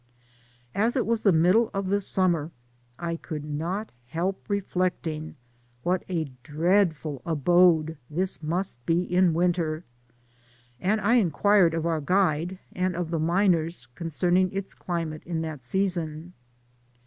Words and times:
As 0.73 0.95
it 0.95 1.05
Was 1.05 1.23
in 1.23 1.29
the 1.31 1.39
middle 1.39 1.69
of 1.75 1.89
the 1.89 1.97
summ^r^ 1.97 2.49
I 2.97 3.17
coutd 3.17 3.55
tiot 3.59 3.89
help 4.07 4.43
reflecting 4.49 5.35
what 5.83 6.03
a 6.09 6.25
di'eadful 6.43 7.21
abode 7.23 7.97
this 8.09 8.41
must 8.41 8.83
be 8.87 9.03
in 9.03 9.35
winter^ 9.35 9.83
and 10.79 10.99
I 11.01 11.17
inquired 11.17 11.75
of 11.75 11.85
our 11.85 12.01
guide 12.01 12.57
and 12.71 12.97
oi 12.97 13.03
the 13.03 13.19
miners 13.19 13.89
concerning 13.93 14.51
its 14.51 14.73
climate 14.73 15.21
in 15.23 15.43
that 15.43 15.61
season. 15.61 16.33